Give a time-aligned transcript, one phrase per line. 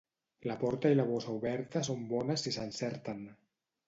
[0.51, 3.23] La porta i la bossa oberta són bones si s'encerten.